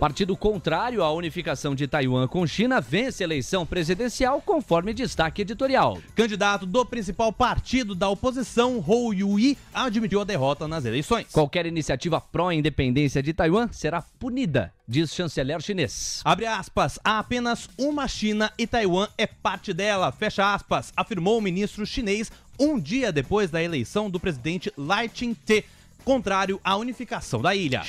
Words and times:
Partido 0.00 0.34
contrário 0.34 1.02
à 1.02 1.12
unificação 1.12 1.74
de 1.74 1.86
Taiwan 1.86 2.26
com 2.26 2.46
China 2.46 2.80
vence 2.80 3.22
a 3.22 3.26
eleição 3.26 3.66
presidencial 3.66 4.40
conforme 4.40 4.94
destaque 4.94 5.42
editorial. 5.42 5.98
Candidato 6.16 6.64
do 6.64 6.86
principal 6.86 7.30
partido 7.30 7.94
da 7.94 8.08
oposição, 8.08 8.82
Hou 8.86 9.12
Yui, 9.12 9.58
admitiu 9.74 10.22
a 10.22 10.24
derrota 10.24 10.66
nas 10.66 10.86
eleições. 10.86 11.26
Qualquer 11.30 11.66
iniciativa 11.66 12.18
pró-independência 12.18 13.22
de 13.22 13.34
Taiwan 13.34 13.68
será 13.72 14.00
punida, 14.00 14.72
diz 14.88 15.12
chanceler 15.12 15.60
chinês. 15.60 16.22
Abre 16.24 16.46
aspas, 16.46 16.98
há 17.04 17.18
apenas 17.18 17.68
uma 17.76 18.08
China 18.08 18.50
e 18.56 18.66
Taiwan 18.66 19.06
é 19.18 19.26
parte 19.26 19.74
dela, 19.74 20.10
fecha 20.10 20.54
aspas, 20.54 20.94
afirmou 20.96 21.36
o 21.36 21.42
ministro 21.42 21.84
chinês 21.84 22.32
um 22.58 22.80
dia 22.80 23.12
depois 23.12 23.50
da 23.50 23.62
eleição 23.62 24.08
do 24.08 24.18
presidente 24.18 24.72
Lai 24.78 25.10
Ching-te, 25.12 25.62
contrário 26.06 26.58
à 26.64 26.74
unificação 26.74 27.42
da 27.42 27.54
ilha. 27.54 27.82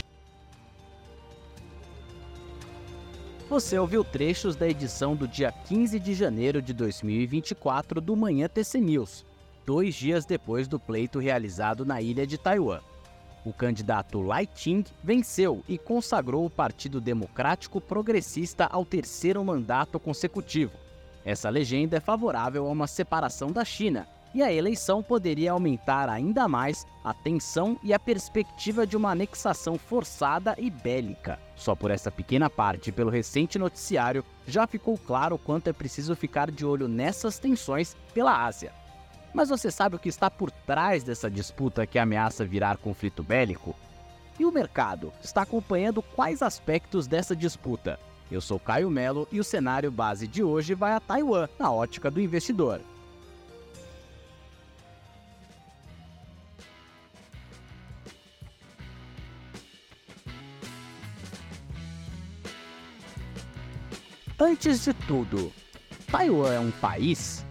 Você 3.51 3.77
ouviu 3.77 4.01
trechos 4.01 4.55
da 4.55 4.65
edição 4.65 5.13
do 5.13 5.27
dia 5.27 5.51
15 5.51 5.99
de 5.99 6.13
janeiro 6.13 6.61
de 6.61 6.71
2024 6.71 7.99
do 7.99 8.15
Manhã 8.15 8.47
TC 8.47 8.79
News, 8.79 9.25
dois 9.65 9.93
dias 9.93 10.23
depois 10.23 10.69
do 10.69 10.79
pleito 10.79 11.19
realizado 11.19 11.83
na 11.83 12.01
ilha 12.01 12.25
de 12.25 12.37
Taiwan. 12.37 12.79
O 13.43 13.51
candidato 13.51 14.21
Lai 14.21 14.47
Ching 14.55 14.85
venceu 15.03 15.65
e 15.67 15.77
consagrou 15.77 16.45
o 16.45 16.49
Partido 16.49 17.01
Democrático 17.01 17.81
Progressista 17.81 18.67
ao 18.67 18.85
terceiro 18.85 19.43
mandato 19.43 19.99
consecutivo. 19.99 20.71
Essa 21.25 21.49
legenda 21.49 21.97
é 21.97 21.99
favorável 21.99 22.65
a 22.65 22.71
uma 22.71 22.87
separação 22.87 23.51
da 23.51 23.65
China, 23.65 24.07
e 24.33 24.41
a 24.41 24.51
eleição 24.51 25.03
poderia 25.03 25.51
aumentar 25.51 26.09
ainda 26.09 26.47
mais 26.47 26.85
a 27.03 27.13
tensão 27.13 27.77
e 27.83 27.93
a 27.93 27.99
perspectiva 27.99 28.85
de 28.85 28.95
uma 28.95 29.11
anexação 29.11 29.77
forçada 29.77 30.55
e 30.57 30.69
bélica. 30.69 31.39
Só 31.55 31.75
por 31.75 31.91
essa 31.91 32.11
pequena 32.11 32.49
parte, 32.49 32.91
pelo 32.91 33.09
recente 33.09 33.59
noticiário, 33.59 34.23
já 34.47 34.65
ficou 34.65 34.97
claro 34.97 35.37
quanto 35.37 35.67
é 35.67 35.73
preciso 35.73 36.15
ficar 36.15 36.49
de 36.49 36.65
olho 36.65 36.87
nessas 36.87 37.39
tensões 37.39 37.95
pela 38.13 38.45
Ásia. 38.45 38.71
Mas 39.33 39.49
você 39.49 39.71
sabe 39.71 39.95
o 39.95 39.99
que 39.99 40.09
está 40.09 40.29
por 40.29 40.51
trás 40.51 41.03
dessa 41.03 41.29
disputa 41.29 41.87
que 41.87 41.97
ameaça 41.97 42.45
virar 42.45 42.77
conflito 42.77 43.23
bélico? 43.23 43.75
E 44.39 44.45
o 44.45 44.51
mercado 44.51 45.13
está 45.23 45.43
acompanhando 45.43 46.01
quais 46.01 46.41
aspectos 46.41 47.07
dessa 47.07 47.35
disputa? 47.35 47.99
Eu 48.29 48.41
sou 48.41 48.59
Caio 48.59 48.89
Melo 48.89 49.27
e 49.31 49.39
o 49.39 49.43
cenário 49.43 49.91
base 49.91 50.25
de 50.25 50.41
hoje 50.41 50.73
vai 50.73 50.93
a 50.93 50.99
Taiwan, 50.99 51.47
na 51.59 51.71
ótica 51.71 52.09
do 52.09 52.21
investidor. 52.21 52.81
Antes 64.43 64.83
de 64.83 64.91
tudo, 64.91 65.53
Taiwan 66.11 66.51
é 66.51 66.59
um 66.59 66.71
país? 66.71 67.45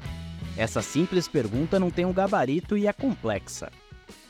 Essa 0.57 0.83
simples 0.83 1.29
pergunta 1.29 1.79
não 1.79 1.89
tem 1.89 2.05
um 2.05 2.13
gabarito 2.13 2.77
e 2.77 2.89
é 2.89 2.93
complexa. 2.93 3.71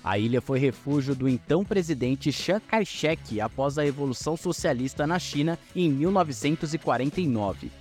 A 0.05 0.19
ilha 0.19 0.42
foi 0.42 0.58
refúgio 0.58 1.14
do 1.14 1.27
então 1.27 1.64
presidente 1.64 2.31
Chiang 2.31 2.61
Kai-shek 2.61 3.41
após 3.41 3.78
a 3.78 3.83
Revolução 3.83 4.36
Socialista 4.36 5.06
na 5.06 5.19
China 5.19 5.58
em 5.75 5.91
1949. 5.91 7.72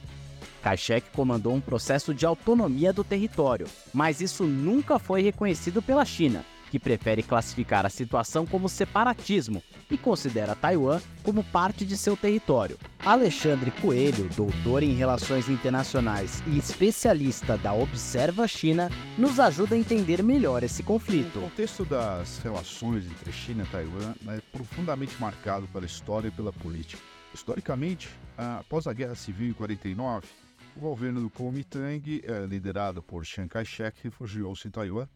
Kai-shek 0.64 1.10
comandou 1.12 1.54
um 1.54 1.60
processo 1.60 2.14
de 2.14 2.26
autonomia 2.26 2.94
do 2.94 3.04
território, 3.04 3.68
mas 3.94 4.22
isso 4.22 4.46
nunca 4.46 4.98
foi 4.98 5.22
reconhecido 5.22 5.82
pela 5.82 6.06
China, 6.06 6.46
que 6.70 6.80
prefere 6.80 7.24
classificar 7.24 7.86
a 7.86 7.90
situação 7.90 8.46
como 8.46 8.70
separatismo 8.70 9.64
e 9.90 9.98
considera 9.98 10.56
Taiwan 10.56 11.02
como 11.24 11.44
parte 11.44 11.86
de 11.86 11.98
seu 11.98 12.16
território. 12.16 12.78
Alexandre 13.04 13.72
Coelho, 13.72 14.30
doutor 14.36 14.84
em 14.84 14.94
Relações 14.94 15.50
Internacionais 15.50 16.44
e 16.48 16.58
especialista 16.58 17.58
da 17.58 17.74
Observa 17.74 18.48
China, 18.48 18.90
nos 19.18 19.40
ajuda 19.40 19.76
a 19.76 19.78
entender 19.78 20.22
melhor 20.22 20.64
esse 20.64 20.84
conflito. 20.84 21.40
O 21.40 21.44
contexto 21.44 21.86
das 21.86 22.40
relações 22.40 23.06
entre 23.06 23.32
China 23.32 23.64
e 23.64 23.68
Taiwan 23.68 24.14
é 24.28 24.42
profundamente 24.52 25.20
marcado 25.20 25.68
pela 25.68 25.86
história 25.86 26.28
e 26.28 26.32
pela 26.32 26.54
política. 26.54 27.02
Historicamente, 27.34 28.10
após 28.38 28.88
a 28.88 28.94
Guerra 28.94 29.16
Civil 29.16 29.50
em 29.50 29.54
49, 29.54 30.28
o 30.76 30.80
governo 30.80 31.22
do 31.22 31.30
Kuomintang, 31.30 32.22
eh, 32.24 32.46
liderado 32.48 33.04
por 33.04 33.26
Chiang 33.26 33.50
Kai-shek, 33.50 34.00
refugiou-se 34.04 34.68
em 34.68 34.72
Taiwan 34.72 35.08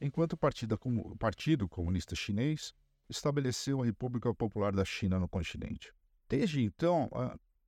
enquanto 0.00 0.34
o 0.34 0.36
Partido, 0.36 0.78
o 0.84 1.16
Partido 1.16 1.68
Comunista 1.68 2.14
Chinês 2.14 2.74
estabeleceu 3.08 3.82
a 3.82 3.84
República 3.84 4.32
Popular 4.34 4.72
da 4.72 4.84
China 4.84 5.18
no 5.18 5.28
continente. 5.28 5.92
Desde 6.28 6.62
então, 6.62 7.08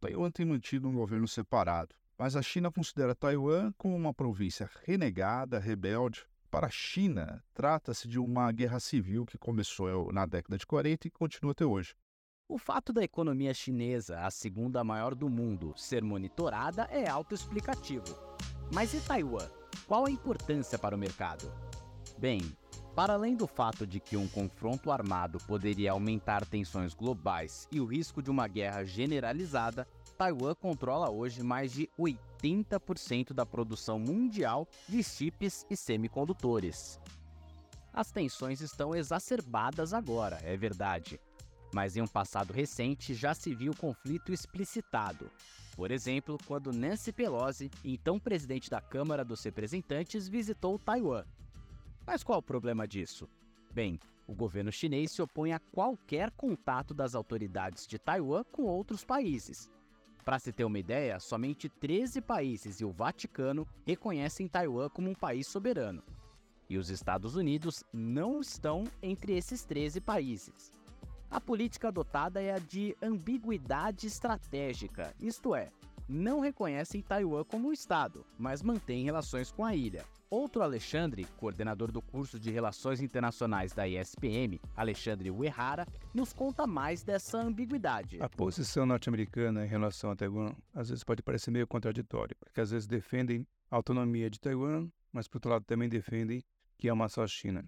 Taiwan 0.00 0.30
tem 0.30 0.46
mantido 0.46 0.88
um 0.88 0.94
governo 0.94 1.28
separado, 1.28 1.94
mas 2.18 2.34
a 2.34 2.42
China 2.42 2.72
considera 2.72 3.14
Taiwan 3.14 3.72
como 3.78 3.94
uma 3.94 4.12
província 4.12 4.68
renegada, 4.84 5.58
rebelde. 5.58 6.26
Para 6.50 6.66
a 6.66 6.70
China, 6.70 7.44
trata-se 7.52 8.08
de 8.08 8.18
uma 8.18 8.50
guerra 8.50 8.80
civil 8.80 9.26
que 9.26 9.36
começou 9.36 10.10
na 10.12 10.24
década 10.24 10.56
de 10.56 10.66
40 10.66 11.06
e 11.06 11.10
continua 11.10 11.52
até 11.52 11.64
hoje. 11.64 11.94
O 12.48 12.56
fato 12.56 12.92
da 12.92 13.04
economia 13.04 13.52
chinesa, 13.52 14.20
a 14.20 14.30
segunda 14.30 14.82
maior 14.82 15.14
do 15.14 15.28
mundo, 15.28 15.74
ser 15.76 16.02
monitorada 16.02 16.84
é 16.84 17.06
autoexplicativo. 17.06 18.18
Mas 18.72 18.94
e 18.94 19.00
Taiwan? 19.00 19.46
Qual 19.86 20.06
a 20.06 20.10
importância 20.10 20.78
para 20.78 20.96
o 20.96 20.98
mercado? 20.98 21.52
Bem, 22.18 22.40
para 22.96 23.12
além 23.12 23.36
do 23.36 23.46
fato 23.46 23.86
de 23.86 24.00
que 24.00 24.16
um 24.16 24.26
confronto 24.26 24.90
armado 24.90 25.38
poderia 25.46 25.92
aumentar 25.92 26.44
tensões 26.44 26.92
globais 26.92 27.68
e 27.70 27.80
o 27.80 27.84
risco 27.84 28.20
de 28.20 28.28
uma 28.28 28.48
guerra 28.48 28.84
generalizada, 28.84 29.86
Taiwan 30.16 30.52
controla 30.56 31.08
hoje 31.08 31.44
mais 31.44 31.70
de 31.70 31.88
80% 31.96 33.32
da 33.32 33.46
produção 33.46 34.00
mundial 34.00 34.66
de 34.88 35.00
chips 35.04 35.64
e 35.70 35.76
semicondutores. 35.76 37.00
As 37.92 38.10
tensões 38.10 38.60
estão 38.60 38.96
exacerbadas 38.96 39.94
agora, 39.94 40.40
é 40.42 40.56
verdade, 40.56 41.20
mas 41.72 41.96
em 41.96 42.02
um 42.02 42.08
passado 42.08 42.52
recente 42.52 43.14
já 43.14 43.32
se 43.32 43.54
viu 43.54 43.72
conflito 43.76 44.32
explicitado. 44.32 45.30
Por 45.76 45.92
exemplo, 45.92 46.36
quando 46.48 46.72
Nancy 46.72 47.12
Pelosi, 47.12 47.70
então 47.84 48.18
presidente 48.18 48.68
da 48.68 48.80
Câmara 48.80 49.24
dos 49.24 49.44
Representantes, 49.44 50.26
visitou 50.26 50.80
Taiwan 50.80 51.22
mas 52.08 52.24
qual 52.24 52.38
o 52.38 52.42
problema 52.42 52.88
disso? 52.88 53.28
Bem, 53.70 54.00
o 54.26 54.34
governo 54.34 54.72
chinês 54.72 55.12
se 55.12 55.20
opõe 55.20 55.52
a 55.52 55.58
qualquer 55.58 56.30
contato 56.30 56.94
das 56.94 57.14
autoridades 57.14 57.86
de 57.86 57.98
Taiwan 57.98 58.44
com 58.44 58.62
outros 58.62 59.04
países. 59.04 59.70
Para 60.24 60.38
se 60.38 60.50
ter 60.50 60.64
uma 60.64 60.78
ideia, 60.78 61.20
somente 61.20 61.68
13 61.68 62.22
países 62.22 62.80
e 62.80 62.84
o 62.86 62.90
Vaticano 62.90 63.68
reconhecem 63.84 64.48
Taiwan 64.48 64.88
como 64.88 65.10
um 65.10 65.14
país 65.14 65.48
soberano. 65.48 66.02
E 66.66 66.78
os 66.78 66.88
Estados 66.88 67.36
Unidos 67.36 67.84
não 67.92 68.40
estão 68.40 68.84
entre 69.02 69.36
esses 69.36 69.62
13 69.62 70.00
países. 70.00 70.72
A 71.30 71.38
política 71.38 71.88
adotada 71.88 72.40
é 72.40 72.54
a 72.54 72.58
de 72.58 72.96
ambiguidade 73.02 74.06
estratégica, 74.06 75.14
isto 75.20 75.54
é, 75.54 75.70
não 76.08 76.40
reconhecem 76.40 77.02
Taiwan 77.02 77.44
como 77.44 77.68
um 77.68 77.72
Estado, 77.72 78.24
mas 78.38 78.62
mantêm 78.62 79.04
relações 79.04 79.52
com 79.52 79.62
a 79.62 79.74
ilha. 79.74 80.06
Outro 80.30 80.60
Alexandre, 80.60 81.24
coordenador 81.38 81.90
do 81.90 82.02
curso 82.02 82.38
de 82.38 82.50
Relações 82.50 83.00
Internacionais 83.00 83.72
da 83.72 83.88
ISPM, 83.88 84.60
Alexandre 84.76 85.30
Uehara, 85.30 85.86
nos 86.12 86.34
conta 86.34 86.66
mais 86.66 87.02
dessa 87.02 87.38
ambiguidade. 87.38 88.18
A 88.20 88.28
posição 88.28 88.84
norte-americana 88.84 89.64
em 89.64 89.68
relação 89.68 90.10
a 90.10 90.16
Taiwan 90.16 90.54
às 90.74 90.90
vezes 90.90 91.02
pode 91.02 91.22
parecer 91.22 91.50
meio 91.50 91.66
contraditória, 91.66 92.36
porque 92.40 92.60
às 92.60 92.70
vezes 92.70 92.86
defendem 92.86 93.46
a 93.70 93.76
autonomia 93.76 94.28
de 94.28 94.38
Taiwan, 94.38 94.90
mas 95.10 95.26
por 95.26 95.38
outro 95.38 95.50
lado 95.50 95.64
também 95.64 95.88
defendem 95.88 96.44
que 96.76 96.88
é 96.88 96.92
uma 96.92 97.08
só 97.08 97.26
China. 97.26 97.64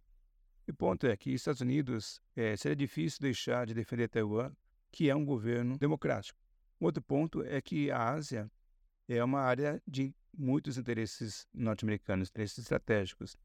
E 0.68 0.70
o 0.70 0.74
ponto 0.74 1.06
é 1.06 1.16
que 1.16 1.30
os 1.30 1.40
Estados 1.40 1.62
Unidos 1.62 2.20
é, 2.36 2.54
seria 2.58 2.76
difícil 2.76 3.20
deixar 3.22 3.64
de 3.64 3.72
defender 3.72 4.06
Taiwan, 4.06 4.52
que 4.92 5.08
é 5.08 5.16
um 5.16 5.24
governo 5.24 5.78
democrático. 5.78 6.38
Outro 6.78 7.02
ponto 7.02 7.42
é 7.42 7.58
que 7.62 7.90
a 7.90 8.10
Ásia 8.10 8.50
é 9.08 9.24
uma 9.24 9.40
área 9.40 9.82
de 9.88 10.14
muitos 10.36 10.78
interesses 10.78 11.46
norte-americanos, 11.52 12.28
interesses 12.28 12.58
estratégicos. 12.58 13.36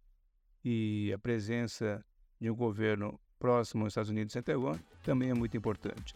E 0.63 1.11
a 1.13 1.19
presença 1.19 2.03
de 2.39 2.49
um 2.49 2.55
governo 2.55 3.19
próximo 3.39 3.83
aos 3.83 3.91
Estados 3.91 4.09
Unidos 4.09 4.35
em 4.35 4.41
Taiwan 4.41 4.79
também 5.03 5.29
é 5.29 5.33
muito 5.33 5.55
importante. 5.55 6.15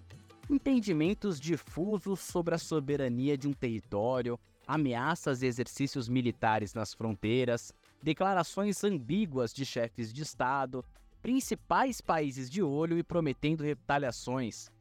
Entendimentos 0.49 1.39
difusos 1.39 2.19
sobre 2.19 2.55
a 2.55 2.57
soberania 2.57 3.37
de 3.37 3.47
um 3.47 3.53
território, 3.53 4.39
ameaças 4.65 5.43
e 5.43 5.45
exercícios 5.45 6.09
militares 6.09 6.73
nas 6.73 6.93
fronteiras, 6.93 7.71
declarações 8.01 8.83
ambíguas 8.83 9.53
de 9.53 9.65
chefes 9.65 10.11
de 10.11 10.23
Estado, 10.23 10.83
principais 11.21 12.01
países 12.01 12.49
de 12.49 12.63
olho 12.63 12.97
e 12.97 13.03
prometendo 13.03 13.63
retaliações, 13.63 14.71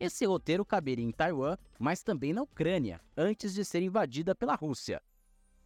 esse 0.00 0.24
roteiro 0.24 0.64
caberia 0.64 1.04
em 1.04 1.12
Taiwan, 1.12 1.58
mas 1.78 2.02
também 2.02 2.32
na 2.32 2.40
Ucrânia, 2.40 3.02
antes 3.14 3.52
de 3.52 3.62
ser 3.66 3.82
invadida 3.82 4.34
pela 4.34 4.54
Rússia. 4.54 5.02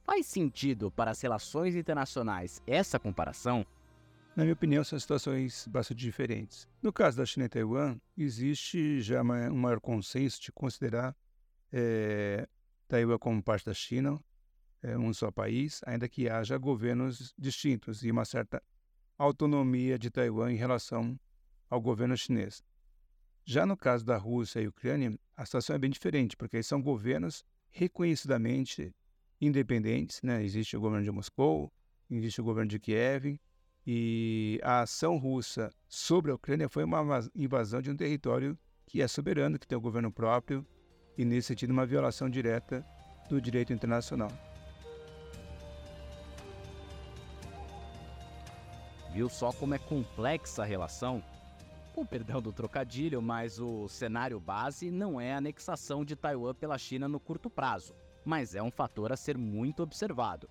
Faz 0.06 0.26
sentido 0.26 0.90
para 0.90 1.10
as 1.10 1.20
relações 1.20 1.74
internacionais 1.74 2.62
essa 2.66 2.98
comparação? 2.98 3.66
Na 4.36 4.42
minha 4.42 4.52
opinião, 4.52 4.84
são 4.84 4.98
situações 4.98 5.66
bastante 5.66 6.00
diferentes. 6.00 6.68
No 6.82 6.92
caso 6.92 7.16
da 7.16 7.24
China 7.24 7.46
e 7.46 7.48
Taiwan, 7.48 7.96
existe 8.16 9.00
já 9.00 9.22
um 9.22 9.56
maior 9.56 9.80
consenso 9.80 10.42
de 10.42 10.52
considerar 10.52 11.16
é, 11.72 12.46
Taiwan 12.86 13.18
como 13.18 13.42
parte 13.42 13.64
da 13.64 13.72
China, 13.72 14.20
é, 14.82 14.98
um 14.98 15.14
só 15.14 15.30
país, 15.30 15.80
ainda 15.86 16.06
que 16.06 16.28
haja 16.28 16.58
governos 16.58 17.32
distintos 17.38 18.04
e 18.04 18.10
uma 18.10 18.26
certa 18.26 18.62
autonomia 19.16 19.98
de 19.98 20.10
Taiwan 20.10 20.52
em 20.52 20.56
relação 20.56 21.18
ao 21.70 21.80
governo 21.80 22.16
chinês. 22.16 22.62
Já 23.42 23.64
no 23.64 23.76
caso 23.76 24.04
da 24.04 24.18
Rússia 24.18 24.60
e 24.60 24.68
Ucrânia, 24.68 25.18
a 25.34 25.46
situação 25.46 25.76
é 25.76 25.78
bem 25.78 25.90
diferente, 25.90 26.36
porque 26.36 26.62
são 26.62 26.82
governos 26.82 27.44
reconhecidamente 27.70 28.94
independentes. 29.46 30.20
Né? 30.22 30.42
Existe 30.44 30.76
o 30.76 30.80
governo 30.80 31.04
de 31.04 31.10
Moscou, 31.10 31.72
existe 32.10 32.40
o 32.40 32.44
governo 32.44 32.70
de 32.70 32.78
Kiev, 32.78 33.38
e 33.86 34.58
a 34.62 34.80
ação 34.80 35.18
russa 35.18 35.70
sobre 35.88 36.30
a 36.30 36.34
Ucrânia 36.34 36.68
foi 36.68 36.84
uma 36.84 37.20
invasão 37.34 37.82
de 37.82 37.90
um 37.90 37.96
território 37.96 38.58
que 38.86 39.02
é 39.02 39.08
soberano, 39.08 39.58
que 39.58 39.66
tem 39.66 39.76
o 39.76 39.78
um 39.78 39.82
governo 39.82 40.10
próprio, 40.10 40.66
e 41.16 41.24
nesse 41.24 41.48
sentido 41.48 41.70
uma 41.70 41.86
violação 41.86 42.28
direta 42.28 42.84
do 43.28 43.40
direito 43.40 43.72
internacional. 43.72 44.30
Viu 49.12 49.28
só 49.28 49.52
como 49.52 49.74
é 49.74 49.78
complexa 49.78 50.62
a 50.62 50.66
relação? 50.66 51.22
Com 51.94 52.04
perdão 52.04 52.42
do 52.42 52.52
trocadilho, 52.52 53.22
mas 53.22 53.60
o 53.60 53.86
cenário 53.86 54.40
base 54.40 54.90
não 54.90 55.20
é 55.20 55.34
a 55.34 55.36
anexação 55.36 56.04
de 56.04 56.16
Taiwan 56.16 56.52
pela 56.54 56.76
China 56.76 57.06
no 57.06 57.20
curto 57.20 57.48
prazo, 57.48 57.94
mas 58.24 58.54
é 58.54 58.62
um 58.62 58.70
fator 58.70 59.12
a 59.12 59.16
ser 59.16 59.36
muito 59.36 59.82
observado. 59.82 60.48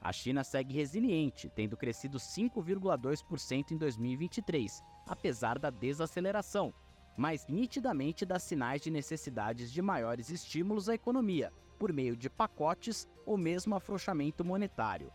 A 0.00 0.12
China 0.12 0.42
segue 0.42 0.74
resiliente, 0.74 1.50
tendo 1.54 1.76
crescido 1.76 2.18
5,2% 2.18 3.72
em 3.72 3.76
2023, 3.76 4.82
apesar 5.06 5.58
da 5.58 5.68
desaceleração, 5.68 6.72
mas 7.16 7.46
nitidamente 7.46 8.24
dá 8.24 8.38
sinais 8.38 8.80
de 8.80 8.90
necessidades 8.90 9.70
de 9.70 9.82
maiores 9.82 10.30
estímulos 10.30 10.88
à 10.88 10.94
economia, 10.94 11.52
por 11.78 11.92
meio 11.92 12.16
de 12.16 12.30
pacotes 12.30 13.06
ou 13.26 13.36
mesmo 13.36 13.74
afrouxamento 13.74 14.44
monetário. 14.44 15.12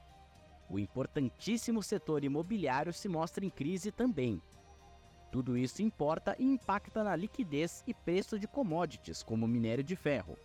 O 0.69 0.80
importantíssimo 0.80 1.81
setor 1.81 2.24
imobiliário 2.24 2.91
se 2.94 3.07
mostra 3.07 3.45
em 3.45 3.50
crise 3.50 3.91
também. 3.91 4.41
Tudo 5.31 5.57
isso 5.57 5.81
importa 5.81 6.36
e 6.39 6.44
impacta 6.44 7.03
na 7.03 7.15
liquidez 7.15 7.83
e 7.86 7.94
preço 7.94 8.39
de 8.39 8.48
commodities, 8.48 9.21
como 9.21 9.48
minério 9.48 9.83
de 9.83 9.95
ferro. 9.95 10.38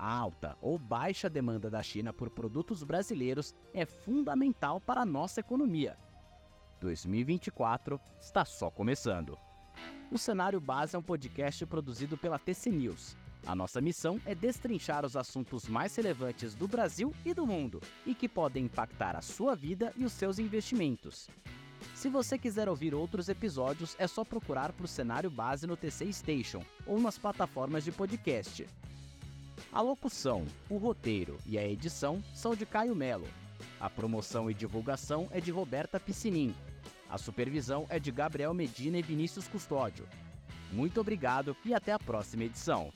A 0.00 0.16
alta 0.16 0.56
ou 0.62 0.78
baixa 0.78 1.28
demanda 1.28 1.68
da 1.68 1.82
China 1.82 2.12
por 2.12 2.30
produtos 2.30 2.84
brasileiros 2.84 3.52
é 3.74 3.84
fundamental 3.84 4.80
para 4.80 5.00
a 5.00 5.04
nossa 5.04 5.40
economia. 5.40 5.98
2024 6.80 8.00
está 8.20 8.44
só 8.44 8.70
começando. 8.70 9.36
O 10.08 10.16
Cenário 10.16 10.60
Base 10.60 10.94
é 10.94 10.98
um 11.00 11.02
podcast 11.02 11.66
produzido 11.66 12.16
pela 12.16 12.38
TC 12.38 12.70
News. 12.70 13.16
A 13.44 13.56
nossa 13.56 13.80
missão 13.80 14.20
é 14.24 14.36
destrinchar 14.36 15.04
os 15.04 15.16
assuntos 15.16 15.66
mais 15.66 15.96
relevantes 15.96 16.54
do 16.54 16.68
Brasil 16.68 17.12
e 17.24 17.34
do 17.34 17.44
mundo 17.44 17.80
e 18.06 18.14
que 18.14 18.28
podem 18.28 18.66
impactar 18.66 19.16
a 19.16 19.20
sua 19.20 19.56
vida 19.56 19.92
e 19.96 20.04
os 20.04 20.12
seus 20.12 20.38
investimentos. 20.38 21.28
Se 21.92 22.08
você 22.08 22.38
quiser 22.38 22.68
ouvir 22.68 22.94
outros 22.94 23.28
episódios, 23.28 23.96
é 23.98 24.06
só 24.06 24.24
procurar 24.24 24.72
por 24.72 24.86
Cenário 24.86 25.30
Base 25.30 25.66
no 25.66 25.76
TC 25.76 26.12
Station 26.12 26.62
ou 26.86 27.00
nas 27.00 27.18
plataformas 27.18 27.82
de 27.82 27.90
podcast. 27.90 28.64
A 29.70 29.82
locução, 29.82 30.46
o 30.70 30.78
roteiro 30.78 31.38
e 31.44 31.58
a 31.58 31.66
edição 31.66 32.22
são 32.34 32.54
de 32.54 32.64
Caio 32.64 32.94
Melo. 32.94 33.28
A 33.78 33.90
promoção 33.90 34.50
e 34.50 34.54
divulgação 34.54 35.28
é 35.30 35.40
de 35.40 35.50
Roberta 35.50 36.00
Piscinin. 36.00 36.54
A 37.08 37.18
supervisão 37.18 37.86
é 37.90 37.98
de 37.98 38.10
Gabriel 38.10 38.54
Medina 38.54 38.98
e 38.98 39.02
Vinícius 39.02 39.46
Custódio. 39.46 40.08
Muito 40.72 41.00
obrigado 41.00 41.54
e 41.66 41.74
até 41.74 41.92
a 41.92 41.98
próxima 41.98 42.44
edição. 42.44 42.90